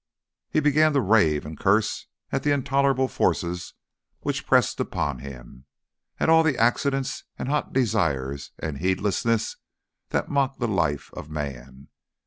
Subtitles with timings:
[0.49, 3.75] He began to rave and curse at the intolerable forces
[4.21, 5.65] which pressed upon him,
[6.19, 9.57] at all the accidents and hot desires and heedlessness
[10.09, 11.89] that mock the life of man.